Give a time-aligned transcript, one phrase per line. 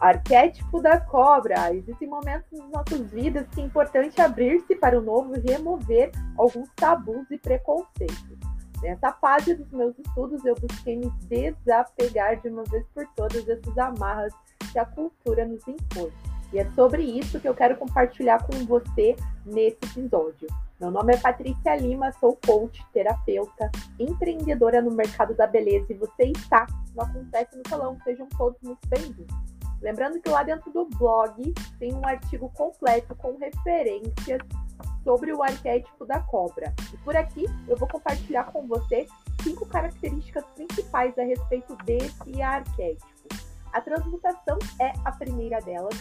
[0.00, 1.74] Arquétipo da cobra.
[1.74, 6.68] Existem momentos nas nossas vidas que é importante abrir-se para o novo e remover alguns
[6.76, 8.38] tabus e preconceitos.
[8.80, 13.76] Nessa fase dos meus estudos, eu busquei me desapegar de uma vez por todas dessas
[13.76, 14.32] amarras
[14.72, 16.12] que a cultura nos impõe.
[16.52, 20.48] E é sobre isso que eu quero compartilhar com você nesse episódio.
[20.80, 23.68] Meu nome é Patrícia Lima, sou coach, terapeuta,
[23.98, 27.98] empreendedora no mercado da beleza e você está no Acontece no Salão.
[28.04, 29.57] Sejam todos muito bem-vindos.
[29.80, 34.40] Lembrando que lá dentro do blog tem um artigo completo com referências
[35.04, 36.74] sobre o arquétipo da cobra.
[36.92, 39.06] E por aqui eu vou compartilhar com você
[39.42, 43.06] cinco características principais a respeito desse arquétipo.
[43.72, 45.94] A transmutação é a primeira delas,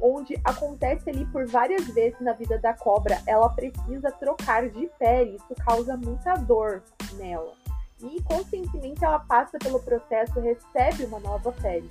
[0.00, 5.36] onde acontece ali por várias vezes na vida da cobra, ela precisa trocar de pele,
[5.36, 6.82] isso causa muita dor
[7.14, 7.52] nela.
[8.00, 11.88] E conscientemente ela passa pelo processo, recebe uma nova pele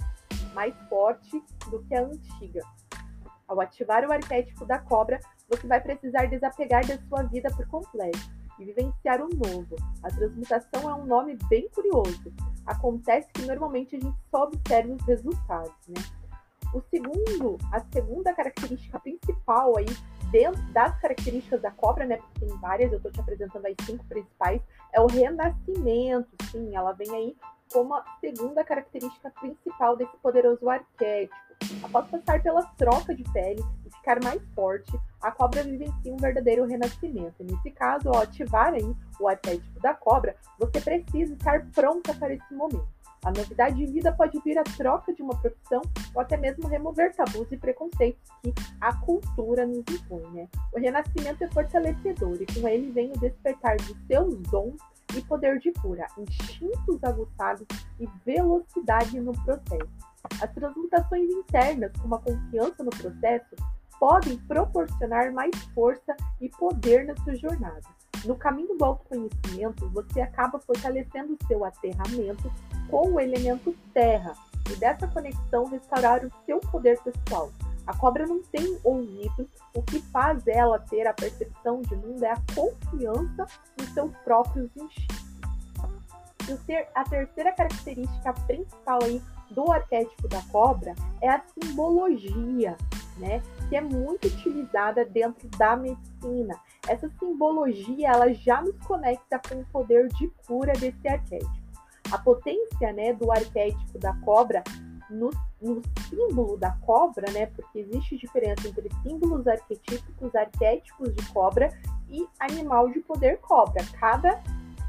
[0.54, 2.62] mais forte do que a antiga.
[3.48, 8.20] Ao ativar o arquétipo da cobra, você vai precisar desapegar da sua vida por completo
[8.60, 9.76] e vivenciar o novo.
[10.02, 12.34] A transmutação é um nome bem curioso.
[12.66, 16.02] Acontece que normalmente a gente só observa os resultados, né?
[16.74, 19.86] O segundo, a segunda característica principal aí
[20.32, 22.18] dentro das características da cobra, né?
[22.18, 26.30] Porque tem várias, eu estou te apresentando as cinco principais, é o renascimento.
[26.50, 27.38] Sim, ela vem aí
[27.74, 31.36] como a segunda característica principal desse poderoso arquétipo.
[31.82, 36.66] Após passar pela troca de pele e ficar mais forte, a cobra vivencia um verdadeiro
[36.66, 37.44] renascimento.
[37.44, 42.54] Nesse caso, ao ativar aí o arquétipo da cobra, você precisa estar pronta para esse
[42.54, 42.88] momento.
[43.24, 45.82] A novidade de vida pode vir a troca de uma profissão
[46.14, 50.30] ou até mesmo remover tabus e preconceitos que a cultura nos impõe.
[50.32, 50.48] Né?
[50.74, 54.76] O renascimento é fortalecedor e com ele vem o despertar dos seus dons
[55.16, 57.68] e poder de cura, instintos aguçados
[58.00, 59.90] e velocidade no processo.
[60.42, 63.56] As transmutações internas, como a confiança no processo,
[64.00, 67.82] podem proporcionar mais força e poder na sua jornada.
[68.26, 72.52] No caminho do autoconhecimento, você acaba fortalecendo seu aterramento
[72.90, 74.34] com o elemento terra
[74.72, 77.52] e dessa conexão restaurar o seu poder pessoal.
[77.86, 82.32] A cobra não tem ouvidos, o que faz ela ter a percepção de mundo é
[82.32, 83.46] a confiança
[83.78, 85.24] nos seus próprios instintos.
[86.68, 89.22] E a terceira característica principal aí
[89.52, 92.78] do arquétipo da cobra é a simbologia,
[93.18, 93.42] né?
[93.70, 96.60] Que é muito utilizada dentro da medicina.
[96.88, 101.64] Essa simbologia ela já nos conecta com o poder de cura desse arquétipo.
[102.12, 104.64] A potência né, do arquétipo da cobra
[105.10, 105.30] no,
[105.64, 107.48] no, símbolo da cobra, né?
[107.48, 111.70] Porque existe diferença entre símbolos arquetípicos, arquétipos de cobra
[112.10, 113.84] e animal de poder cobra.
[114.00, 114.42] Cada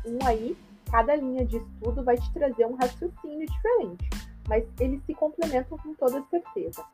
[0.05, 0.57] um aí,
[0.91, 4.11] cada linha de estudo vai te trazer um raciocínio diferente,
[4.49, 6.85] mas eles se complementam com toda certeza.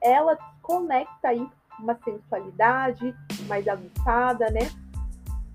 [0.00, 3.14] Ela conecta aí uma sensualidade
[3.48, 4.70] mais aguçada, né?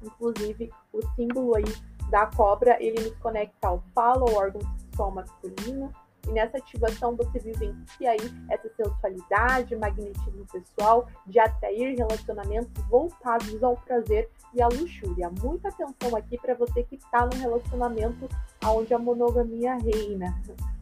[0.03, 1.63] Inclusive, o símbolo aí
[2.09, 5.91] da cobra, ele nos conecta ao falo, ao órgão sexual masculino,
[6.27, 8.19] e nessa ativação você vivencia aí
[8.49, 15.31] essa sensualidade, magnetismo pessoal, de atrair relacionamentos voltados ao prazer e à luxúria.
[15.41, 18.27] Muita atenção aqui para você que está num relacionamento
[18.65, 20.35] onde a monogamia reina.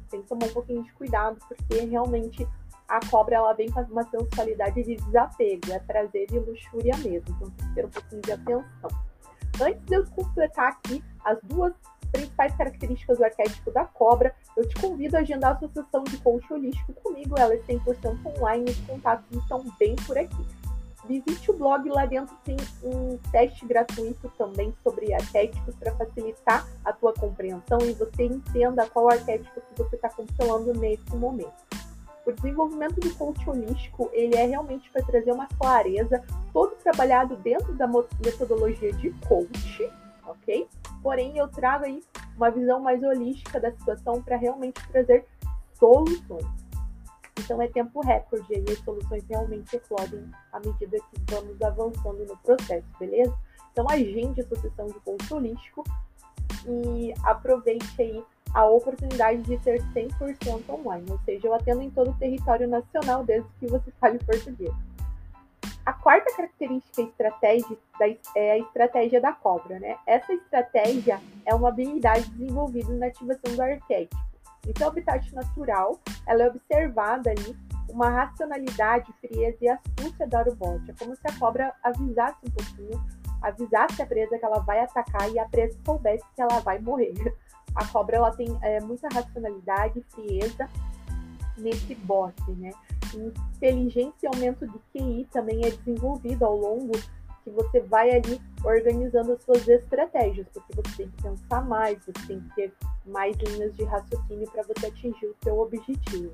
[0.10, 2.48] Tem que tomar um pouquinho de cuidado, porque realmente
[2.88, 7.36] a cobra ela vem com uma sensualidade de desapego, é prazer e luxúria mesmo.
[7.36, 8.90] Então tem que ter um pouquinho de atenção.
[9.62, 11.74] Antes de eu completar aqui as duas
[12.14, 16.18] principais características do arquétipo da cobra, eu te convido a agendar a sua sessão de
[16.20, 17.36] coach holístico comigo.
[17.38, 20.46] Ela é 100% online, os contatos estão bem por aqui.
[21.06, 26.94] Visite o blog, lá dentro tem um teste gratuito também sobre arquétipos para facilitar a
[26.94, 31.52] tua compreensão e você entenda qual arquétipo que você está controlando nesse momento.
[32.26, 36.24] O desenvolvimento do coach holístico, ele é realmente para trazer uma clareza,
[36.54, 39.92] todo trabalhado dentro da metodologia de coach,
[40.26, 40.70] ok?
[41.04, 42.02] Porém, eu trago aí
[42.38, 45.28] uma visão mais holística da situação para realmente trazer
[45.74, 46.46] soluções.
[47.38, 52.38] Então, é tempo recorde e as soluções realmente eclodem à medida que vamos avançando no
[52.38, 53.38] processo, beleza?
[53.72, 55.84] Então, agende a sua sessão de coach holístico
[56.66, 58.24] e aproveite aí
[58.54, 63.24] a oportunidade de ser 100% online, ou seja, eu atendo em todo o território nacional
[63.24, 64.74] desde que você fale português.
[65.86, 67.78] A quarta característica estratégica
[68.36, 69.98] é a estratégia da cobra, né?
[70.08, 74.16] Essa estratégia é uma habilidade desenvolvida na ativação do arquétipo.
[74.66, 77.58] Em seu habitat natural, ela é observada ali
[77.90, 80.90] uma racionalidade, frieza e astúcia da robot.
[80.90, 83.06] É como se a cobra avisasse um pouquinho,
[83.42, 87.14] avisasse a presa que ela vai atacar e a presa soubesse que ela vai morrer.
[87.76, 90.70] A cobra ela tem é, muita racionalidade, frieza
[91.58, 92.70] nesse bot, né?
[93.18, 96.92] Inteligência e aumento de QI também é desenvolvido ao longo
[97.44, 102.28] que você vai ali organizando as suas estratégias, porque você tem que pensar mais, você
[102.28, 102.74] tem que ter
[103.06, 106.34] mais linhas de raciocínio para você atingir o seu objetivo.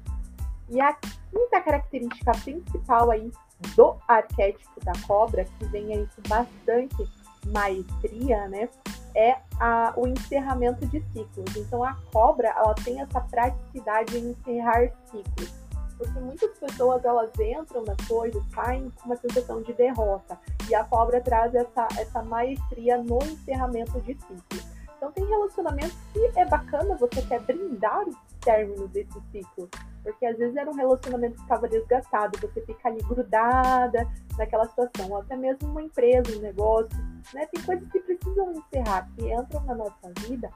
[0.69, 3.31] E a quinta característica principal aí
[3.75, 7.09] do arquétipo da cobra, que vem aí com bastante
[7.47, 8.69] maestria, né,
[9.15, 11.55] é a, o encerramento de ciclos.
[11.55, 15.68] Então a cobra, ela tem essa praticidade em encerrar ciclos.
[15.99, 20.39] Porque muitas pessoas elas entram nas coisas, saem com uma sensação de derrota.
[20.69, 24.65] E a cobra traz essa, essa maestria no encerramento de ciclos.
[24.95, 29.69] Então tem relacionamentos que é bacana, você quer brindar o término desse ciclo.
[30.03, 34.07] Porque às vezes era um relacionamento que estava desgastado, você fica ali grudada
[34.37, 36.97] naquela situação, até mesmo uma empresa, um negócio,
[37.33, 37.45] né?
[37.47, 40.49] Tem coisas que precisam encerrar, que entram na nossa vida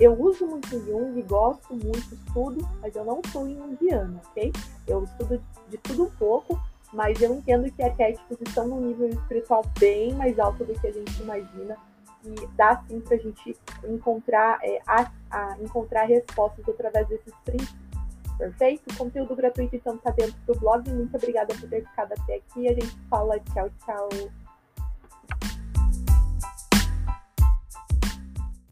[0.00, 4.52] Eu uso muito Jung, gosto muito, estudo, mas eu não sou junguiana, ok?
[4.86, 6.60] Eu estudo de tudo um pouco,
[6.92, 10.92] mas eu entendo que arquétipos estão num nível espiritual bem mais alto do que a
[10.92, 11.76] gente imagina
[12.24, 17.92] e dá sim para a gente encontrar, é, a, a, encontrar respostas através desses princípios.
[18.38, 18.96] Perfeito?
[18.96, 20.90] Conteúdo gratuito então está dentro do blog.
[20.90, 22.68] Muito obrigada por ter ficado até aqui.
[22.68, 24.08] A gente fala tchau, tchau.